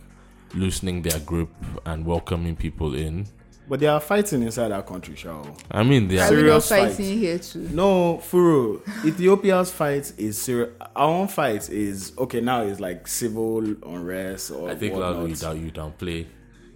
[0.53, 1.49] loosening their grip
[1.87, 3.29] and welcoming people in.
[3.69, 5.45] But they are fighting inside our country, Shao.
[5.71, 6.89] I mean, they Are are, we not Serious fight.
[6.97, 7.69] fighting here too?
[7.71, 8.81] No, Furo.
[9.05, 10.71] Ethiopia's fight is serious.
[10.97, 12.41] Our own fight is okay.
[12.41, 15.17] Now it's like civil unrest or I think whatnot.
[15.17, 16.27] loudly you, down, you downplay,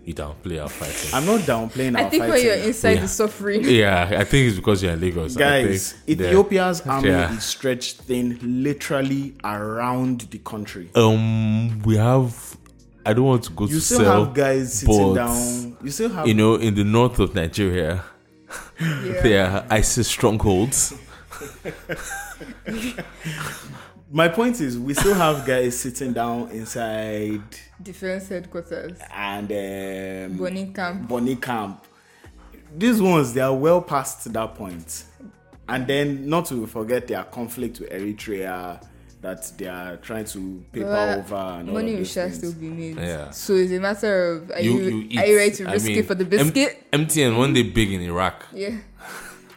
[0.04, 1.14] you downplay our fighting.
[1.14, 2.30] I'm not downplaying I our think fighting.
[2.30, 3.00] when you're inside Yeah.
[3.00, 5.36] the suffering, yeah, I think it's because you're in Lagos.
[5.36, 7.34] I Guys, think they're- Ethiopia's army yeah.
[7.34, 10.90] is stretched thin literally around the country.
[10.94, 12.56] Um, we have.
[13.04, 15.71] I don't want to go You to still sell, have guys sitting but, down.
[15.82, 18.04] You still have You know, in the north of Nigeria,
[18.80, 19.20] yeah.
[19.22, 20.94] there are ISIS strongholds.
[24.14, 27.42] My point is, we still have guys sitting down inside
[27.82, 31.08] defense headquarters, and um, Bonny Camp.
[31.08, 31.82] Bonny Camp.
[32.76, 35.04] These ones, they are well past that point.
[35.68, 38.86] And then, not to forget their conflict with Eritrea
[39.22, 42.52] that they are trying to paper But over and all money of will those still
[42.52, 42.96] be made.
[42.98, 43.30] Yeah.
[43.30, 45.86] So it's a matter of are you, You, you are you ready to I risk
[45.86, 46.90] mean, it for the M- biscuit?
[46.92, 48.44] MTN one day big in Iraq.
[48.52, 48.76] yeah.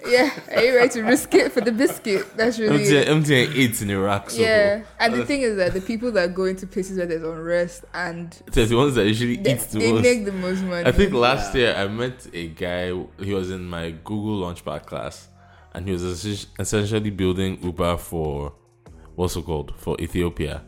[0.07, 0.29] Yeah.
[0.55, 2.37] Are you ready to risk it for the biscuit?
[2.37, 3.05] That's really MTN.
[3.23, 4.29] MTN eats in Iraq.
[4.29, 4.83] So Yeah.
[4.99, 8.31] And the thing is that the people that go into places where there's unrest and
[8.51, 10.03] They're the ones that usually they, eat the they most.
[10.03, 10.85] make the most money.
[10.87, 12.93] I think last year I met a guy.
[13.19, 15.27] He was in my Google Launchpad class,
[15.73, 16.03] and he was
[16.59, 18.53] essentially building Uber for
[19.15, 20.61] what's it called for Ethiopia,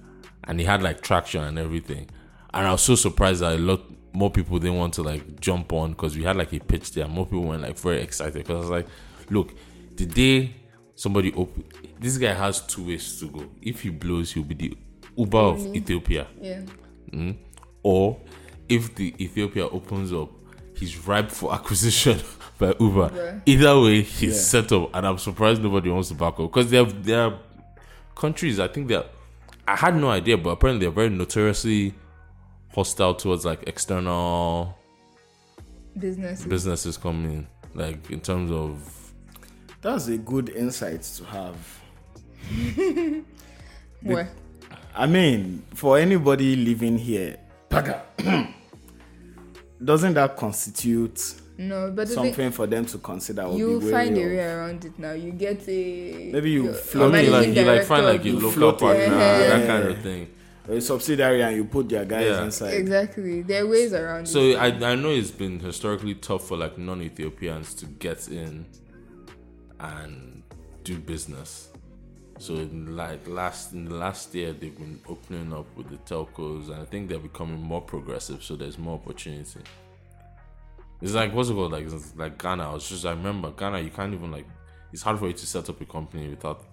[0.46, 2.10] and he had like traction and everything.
[2.54, 3.82] And I was so surprised that a lot
[4.14, 7.08] more people didn't want to like jump on because we had like a pitch there.
[7.08, 8.88] More people were like very excited because I was like,
[9.30, 9.54] look,
[9.96, 10.56] the day
[10.96, 11.66] somebody open,
[12.00, 13.46] this guy has two ways to go.
[13.62, 14.78] If he blows, he'll be the
[15.18, 16.62] Uber of Ethiopia yeah.
[17.12, 17.36] Mm.
[17.84, 18.20] Or
[18.70, 20.30] if the Ethiopia opens up,
[20.76, 22.20] he's ripe for acquisition
[22.60, 23.10] by Uber.
[23.14, 23.42] Uber.
[23.46, 24.62] Either way, he's Yeah.
[24.62, 27.40] set up, and I'm surprised nobody wants to back up because they have there are
[28.18, 28.60] countries.
[28.60, 29.06] I think they're.
[29.68, 31.94] I had no idea, but apparently they're very notoriously
[32.74, 34.78] hostile towards like external
[35.98, 36.44] Business.
[36.46, 39.14] businesses coming, like in terms of
[39.82, 41.82] That's a good insight to have.
[44.04, 44.30] Where?
[44.96, 47.38] I mean, for anybody living here,
[49.84, 53.48] doesn't that constitute No, but the thing, something for them to consider?
[53.52, 55.14] you be find a way around it now.
[55.14, 58.18] You get a Maybe you your- float a it, you like you like find like
[58.18, 58.80] a of you local float it.
[58.80, 59.38] partner, Yeah.
[59.58, 60.28] that kind of thing.
[60.70, 62.44] a subsidiary and you put their guys Yeah.
[62.44, 62.74] inside.
[62.74, 63.42] Exactly.
[63.42, 64.56] There are ways around So it.
[64.58, 68.66] I I know it's been historically tough for like non-Ethiopians to get in
[69.80, 70.44] and
[70.84, 71.70] do business.
[72.40, 76.66] So in like last in the last year they've been opening up with the telcos
[76.70, 79.62] and I think they're becoming more progressive so there's more opportunity.
[81.02, 82.70] It's like what's it called like it's like Ghana.
[82.70, 84.48] I was just I remember Ghana you can't even like
[84.92, 86.64] it's hard for you to set up a company without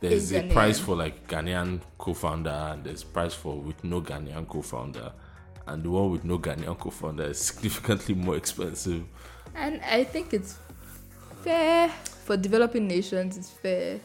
[0.00, 4.48] there's A a price for like Ghanaian co-founder and there's price for with no Ghanaian
[4.48, 5.12] co-founder
[5.66, 9.04] and the one with no Ghanaian co-founder is significantly more expensive.
[9.54, 10.58] And I think it's
[11.42, 13.36] fair for developing nations.
[13.36, 14.00] It's fair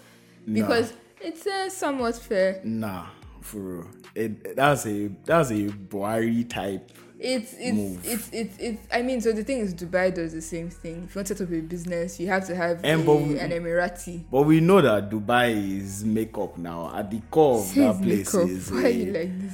[0.51, 2.61] because it's uh, somewhat fair.
[2.63, 3.07] Nah,
[3.41, 3.87] for real.
[4.13, 6.91] It, that's a that's a Buhari type.
[7.19, 8.05] It's it's, Move.
[8.07, 11.05] it's it's it's I mean, so the thing is, Dubai does the same thing.
[11.05, 13.15] If you want to set up a business, you have to have And a, but
[13.15, 14.23] we- an Emirati.
[14.29, 16.95] But we know that Dubai is makeup now.
[16.95, 18.49] At the core of that place makeup.
[18.49, 18.71] is.
[18.71, 19.53] Why a- you like this?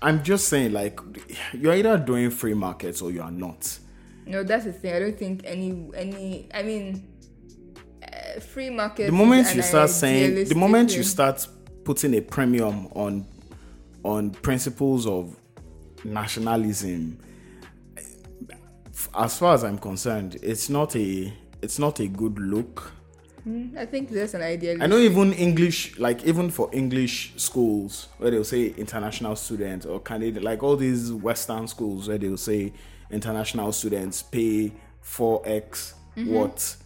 [0.00, 0.98] I'm just saying, like,
[1.52, 3.78] you're either doing free markets or you are not.
[4.26, 4.94] No, that's the thing.
[4.94, 6.48] I don't think any any.
[6.54, 7.08] I mean,
[8.04, 9.06] uh, free market.
[9.06, 11.46] the moment you start saying the moment you start
[11.84, 13.26] putting a premium on
[14.04, 15.36] on principles of
[16.04, 17.18] nationalism
[19.14, 22.92] as far as i'm concerned it's not a it's not a good look
[23.44, 24.76] Mm, I think there's an idea.
[24.80, 29.98] i know even english like even for english schools where they'll say international students or
[29.98, 32.72] candidate like all these western schools where they'll say
[33.10, 34.72] international students pay
[35.04, 36.34] 4x Mm-hmm.
[36.34, 36.76] what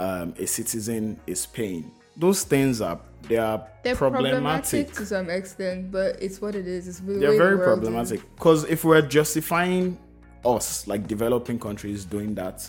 [0.00, 5.30] um, a citizen is paying those things are they are They're problematic, problematic to some
[5.30, 6.88] extent, but it's what it is.
[6.88, 9.98] It's the they're way the very problematic because if we're justifying
[10.44, 12.68] us like developing countries doing that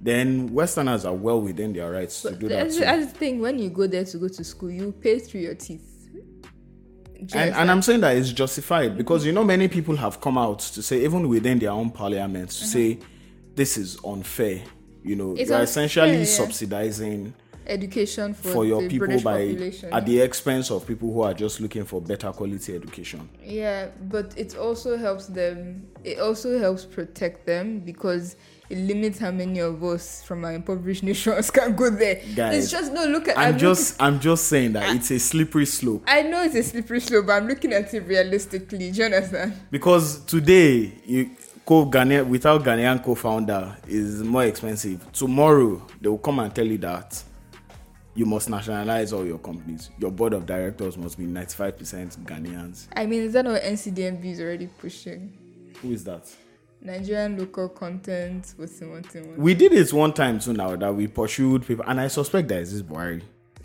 [0.00, 2.80] then westerners are well within their rights to But do that too.
[2.80, 3.40] that's the thing.
[3.40, 5.94] When you go there to go to school, you pay through your teeth.
[7.34, 10.60] And, and I'm saying that it's justified because you know many people have come out
[10.60, 12.72] to say even within their own parliaments to uh-huh.
[12.72, 12.98] say
[13.56, 14.62] this is unfair.
[15.02, 15.32] You know.
[15.32, 16.24] It's you're unfair, essentially yeah.
[16.24, 17.34] subsidizing
[17.68, 19.92] education for, for your the people British by population.
[19.92, 23.28] at the expense of people who are just looking for better quality education.
[23.42, 25.86] Yeah, but it also helps them.
[26.04, 28.36] It also helps protect them because
[28.70, 32.20] it limits how many of us from our impoverished nations can go there.
[32.34, 33.38] Guys, it's just no look at.
[33.38, 36.62] I'm I'm just I'm just saying that it's a slippery slope I know it's a
[36.62, 38.90] slippery slope, but I'm looking at it realistically.
[38.90, 39.54] Do you understand?
[39.70, 41.30] because today you
[41.64, 45.10] co Ghanaian without Ghanaian co-founder is more expensive.
[45.12, 47.22] Tomorrow they will come and tell you that
[48.18, 49.90] you must nationalize all your companies.
[49.96, 52.88] Your board of directors must be 95% Ghanaians.
[52.96, 55.32] I mean, is that what NCDMB is already pushing?
[55.80, 56.28] Who is that?
[56.82, 59.04] Nigerian local content with one.
[59.36, 62.58] We did it one time too now that we pursued people, and I suspect that
[62.58, 63.22] is this Buhari.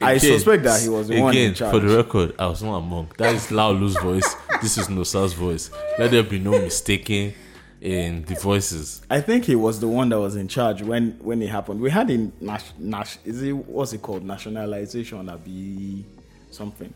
[0.00, 1.72] I Again, suspect that he was the one in Again, charge.
[1.74, 3.16] for the record, I was not a monk.
[3.18, 4.34] That is Laolu's voice.
[4.62, 5.70] This is Nosa's voice.
[5.96, 7.34] Let there be no mistaking
[7.80, 9.02] in the voices.
[9.10, 11.80] I think he was the one that was in charge when when it happened.
[11.80, 16.04] We had in Nash, Nash is it what's it called nationalization or be
[16.50, 16.92] something.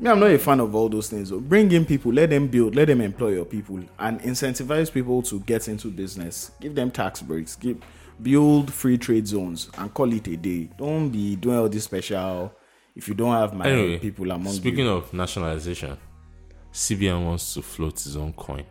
[0.00, 1.30] Me, I'm not a fan of all those things.
[1.30, 1.40] though.
[1.40, 5.40] Bring in people, let them build, let them employ your people, and incentivize people to
[5.40, 6.52] get into business.
[6.60, 7.56] Give them tax breaks.
[7.56, 7.78] Give
[8.22, 10.68] build free trade zones and call it a day.
[10.78, 12.52] Don't be doing all this special
[12.94, 14.92] if you don't have my Anyway, people among Speaking you.
[14.92, 15.96] of nationalization,
[16.72, 18.64] CBN wants to float his own coin.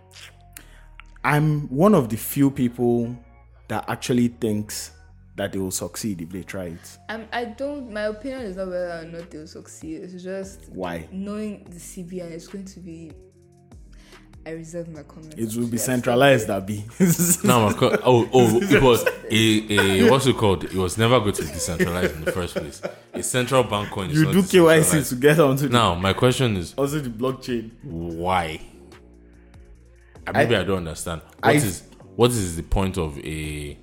[1.23, 3.15] I'm one of the few people
[3.67, 4.91] that actually thinks
[5.36, 6.97] that they will succeed if they try it.
[7.10, 7.91] I'm, I don't.
[7.91, 10.01] My opinion is not whether or not they'll succeed.
[10.01, 11.08] It's just Why?
[11.12, 13.12] knowing the CBN is going to be.
[14.45, 15.36] I reserve my comments.
[15.38, 16.86] It will be centralized, that be.
[17.43, 20.63] Now, my co- oh, oh, it was a, a what's it called?
[20.63, 22.82] It was never going to be decentralized in the first place.
[23.13, 24.10] A central bank coin.
[24.10, 27.71] you not do KYC to get onto Now, my question is also the blockchain.
[27.84, 28.62] why?
[30.33, 31.21] Maybe I, don't understand.
[31.39, 31.83] What I- is
[32.15, 33.77] what is the point of a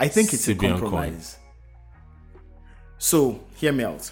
[0.00, 1.38] I think it's a compromise.
[2.98, 4.10] So, hear me out.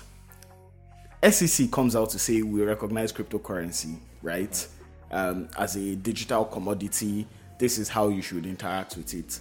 [1.23, 4.67] SEC comes out to say we recognize cryptocurrency, right?
[5.11, 7.27] Um, as a digital commodity.
[7.59, 9.41] This is how you should interact with it.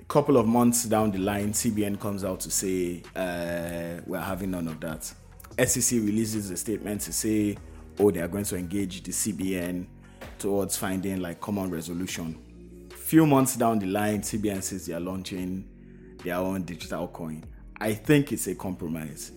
[0.00, 4.52] A couple of months down the line, CBN comes out to say uh, we're having
[4.52, 5.04] none of that.
[5.66, 7.56] SEC releases a statement to say,
[7.98, 9.86] oh, they are going to engage the CBN
[10.38, 12.38] towards finding like common resolution.
[12.94, 15.66] Few months down the line, CBN says they are launching
[16.24, 17.44] their own digital coin.
[17.80, 19.32] I think it's a compromise.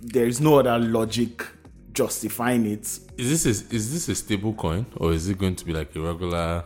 [0.00, 1.44] There is no other logic
[1.92, 2.82] justifying it.
[3.16, 5.94] is this a, is this a stable coin or is it going to be like
[5.96, 6.64] a regular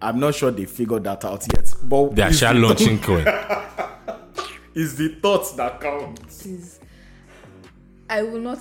[0.00, 1.74] I'm not sure they figured that out yet.
[1.82, 3.26] But they are actual the- launching coin?
[4.72, 6.26] It's the thoughts that count.
[6.28, 6.78] Please.
[8.08, 8.60] I will not.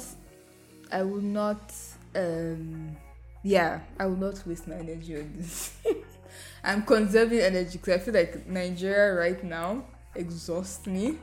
[0.91, 1.71] I will not.
[2.15, 2.97] Um.
[3.43, 5.73] Yeah, I will not waste my energy on this.
[6.63, 9.85] I'm conserving energy because I feel like Nigeria right now
[10.15, 11.17] exhausts me,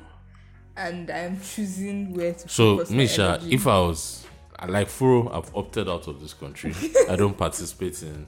[0.76, 4.26] and I'm choosing where to So, focus my Misha, if I was
[4.66, 6.74] like Furo, I've opted out of this country.
[7.10, 8.26] I don't participate in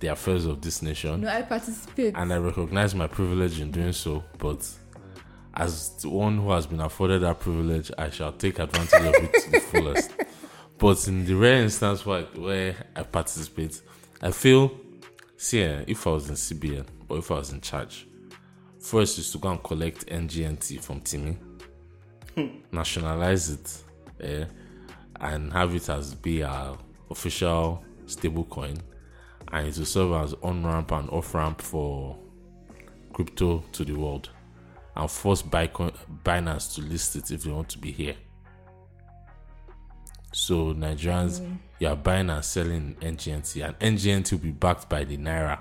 [0.00, 1.20] the affairs of this nation.
[1.20, 2.14] no, I participate.
[2.16, 4.24] and I recognize my privilege in doing so.
[4.38, 4.68] But
[5.54, 9.32] as the one who has been afforded that privilege, I shall take advantage of it
[9.44, 10.10] to the fullest.
[10.82, 13.80] But in the rare instance where, where I participate,
[14.20, 14.72] I feel,
[15.36, 18.08] see, eh, if I was in CBN or if I was in charge,
[18.80, 21.38] first is to go and collect NGNT from Timmy,
[22.72, 23.82] nationalize it,
[24.22, 24.44] eh,
[25.20, 26.76] and have it as be our
[27.08, 28.76] official stable coin,
[29.52, 32.18] and it will serve as on ramp and off ramp for
[33.12, 34.30] crypto to the world,
[34.96, 38.16] and force Binance to list it if they want to be here.
[40.32, 41.42] So Nigerians,
[41.78, 45.58] you are buying and selling NGNT, and NGNT will be backed by the naira.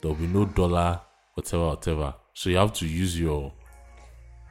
[0.00, 1.00] There will be no dollar,
[1.34, 2.14] whatever, whatever.
[2.34, 3.52] So you have to use your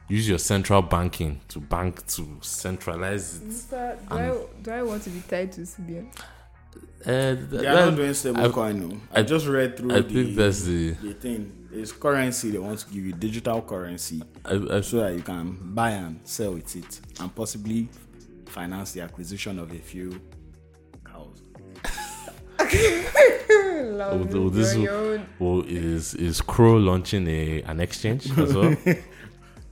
[0.08, 3.44] use your central banking to bank to centralize it.
[3.46, 6.08] Mister, do, I, do I want to be tied to CBN?
[7.00, 9.00] Uh, th- They are that- not doing stable I've- No.
[9.12, 9.92] I, just read through.
[9.94, 11.68] I the, think that's the the thing.
[11.72, 12.50] It's currency.
[12.50, 16.20] They want to give you digital currency I, I, so that you can buy and
[16.24, 17.88] sell with it, and possibly
[18.58, 20.20] finance the acquisition of a few
[21.04, 21.42] cows.
[24.00, 28.22] Love oh, it, this you're is- your well, is is Crow launching a an exchange
[28.36, 28.74] as well?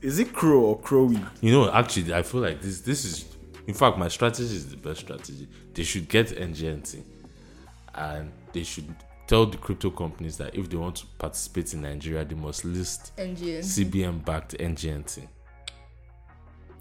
[0.02, 1.18] Is it crow or crowy?
[1.40, 2.82] You know, actually, I feel like this.
[2.82, 3.24] This is,
[3.66, 5.48] in fact, my strategy is the best strategy.
[5.74, 7.02] They should get NGNT,
[7.94, 8.94] and they should
[9.26, 13.16] tell the crypto companies that if they want to participate in Nigeria, they must list
[13.16, 13.62] NGN.
[13.64, 15.26] CBN-backed NGNT,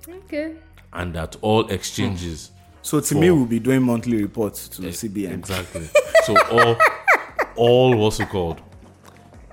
[0.08, 0.56] Okay.
[0.96, 2.52] And that all exchanges.
[2.82, 5.34] So to me, we'll be doing monthly reports to Eh, CBN.
[5.34, 5.88] Exactly.
[6.26, 6.78] so all,
[7.56, 8.62] all what's it called?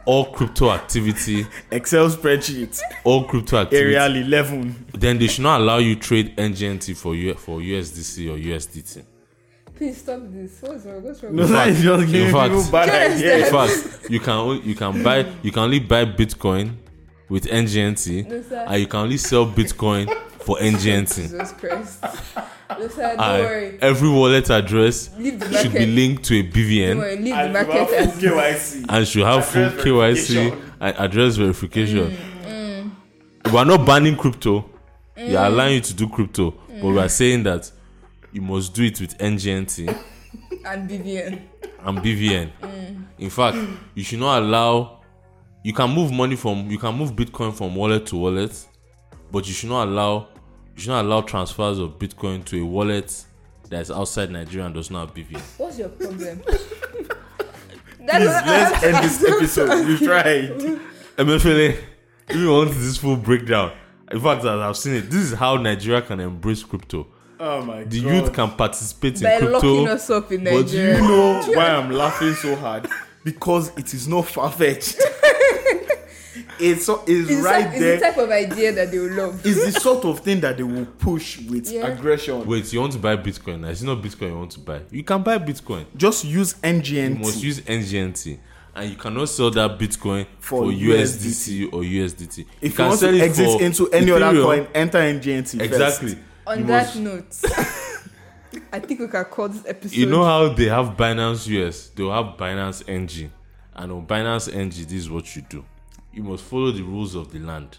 [0.05, 3.95] All crypto activity, Excel spreadsheet, all crypto activity.
[3.97, 4.86] Arial 11.
[4.95, 9.05] Then they should not allow you trade NGNT for U- for USDC or USDT.
[9.76, 10.61] Please stop this.
[10.61, 11.03] What's wrong?
[11.05, 11.36] What's wrong?
[11.36, 13.47] No, that is just giving in fact- people bad ideas.
[13.47, 16.74] In fact, you can only, you can buy you can only buy Bitcoin
[17.28, 18.64] with NGNT, No, sir.
[18.68, 20.07] and you can only sell Bitcoin
[20.45, 21.14] for NGNT.
[21.30, 22.05] Jesus Christ.
[22.78, 23.78] Listen, don't And worry.
[23.80, 27.16] every wallet address should be linked to a BVN worry.
[27.16, 27.74] Leave the And market.
[27.74, 28.84] you have full KYC.
[28.88, 30.62] and should have full Address KYC verification.
[30.80, 32.16] and address verification.
[32.47, 32.90] Mm,
[33.53, 34.68] We are not banning crypto.
[35.16, 37.70] We are allowing you to do crypto, but we are saying that
[38.32, 39.88] you must do it with NGNT
[40.64, 41.40] and BVN.
[41.84, 42.51] and BVN.
[42.62, 43.05] Mm.
[43.18, 43.59] In fact,
[43.95, 45.01] you should not allow.
[45.62, 46.70] You can move money from.
[46.70, 48.53] You can move Bitcoin from wallet to wallet,
[49.30, 50.28] but you should not allow.
[50.74, 53.24] You should not allow transfers of Bitcoin to a wallet
[53.68, 55.40] that is outside Nigeria and does not have BVN.
[55.58, 56.42] What's your problem?
[57.98, 59.86] Please, let's end this episode.
[59.88, 60.50] You tried.
[61.16, 61.78] Emefiele,
[62.28, 63.72] if you want this full breakdown,
[64.10, 67.06] in fact, as I've seen it, this is how Nigeria can embrace crypto.
[67.38, 67.90] Oh my god.
[67.90, 68.14] The god.
[68.14, 69.86] youth can participate in By locking crypto.
[69.86, 70.62] us up in Nigeria.
[70.62, 72.88] But do you know why I'm laughing so hard?
[73.24, 75.00] Because it is not far fetched.
[76.61, 77.94] It's so, it's, It's, right right there.
[77.94, 79.40] it's the type of idea that they will love.
[79.44, 81.86] it's the sort of thing that they will push with Yeah.
[81.86, 82.46] aggression.
[82.46, 83.68] Wait, you want to buy Bitcoin?
[83.68, 84.80] It's not Bitcoin you want to buy.
[84.90, 85.86] You can buy Bitcoin.
[85.96, 87.09] Just use NGNT.
[87.11, 88.38] You must use NGNT.
[88.74, 92.46] And you cannot sell that Bitcoin for, For USDC or USDT.
[92.62, 95.61] if you, can want sell to it exit into any other coin, enter NGNT.
[95.61, 96.09] Exactly.
[96.14, 96.22] First.
[96.46, 97.53] On You that must- note,
[98.72, 99.96] I think we can call this episode.
[99.96, 101.88] You know how they have Binance US?
[101.88, 103.30] They'll have Binance NG.
[103.74, 105.64] And on Binance NG, this is what you do.
[106.12, 107.78] You must follow the rules of the land.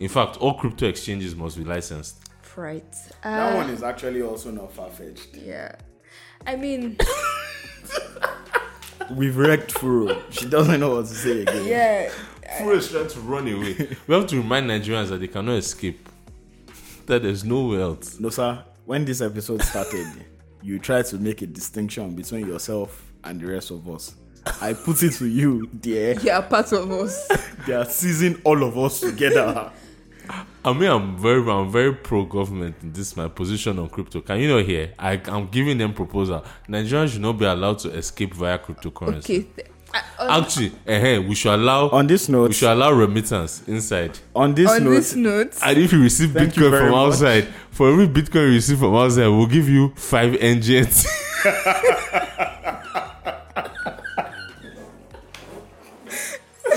[0.00, 2.16] In fact, all crypto exchanges must be licensed.
[2.56, 2.84] right.
[3.22, 5.34] That Uh, one is actually also not far fetched.
[5.36, 5.74] Yeah.
[6.46, 6.96] I mean,
[9.10, 10.22] We've wrecked Furo.
[10.30, 11.66] She doesn't know what to say again.
[11.66, 12.10] yeah.
[12.58, 13.96] Furo is trying to run away.
[14.06, 16.08] we have to remind Nigerians that they cannot escape.
[17.06, 18.18] That there's nowhere else.
[18.20, 18.64] No, sir.
[18.84, 20.06] When this episode started,
[20.62, 24.14] you tried to make a distinction between yourself and the rest of us.
[24.60, 26.18] I put it to you, dear.
[26.20, 27.28] You are part of us.
[27.66, 29.70] They are seizing all of us together.
[30.64, 34.20] I mean, I'm very, I'm very pro government in this my position on crypto.
[34.20, 34.92] Can you not hear?
[34.98, 36.44] I, I'm giving them proposal.
[36.68, 39.46] Nigerians should not be allowed to escape via cryptocurrency.
[39.52, 39.62] Okay.
[39.94, 42.48] uh, on, Actually, eh, we should allow on this note.
[42.48, 44.18] we should allow remittance inside.
[44.34, 46.98] on this on note, this note, And if you receive Thank you Bitcoin from much.
[47.12, 51.06] outside, for every Bitcoin you receive from outside, we'll give you five NGNT.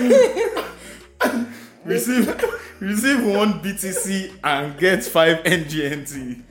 [1.85, 2.43] receive
[2.79, 6.41] receive one BTC and get five NGNT.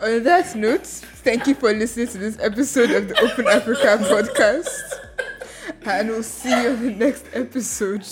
[0.00, 4.68] on that note, thank you for listening to this episode of the Open Africa podcast.
[5.84, 8.06] And we'll see you on the next episode.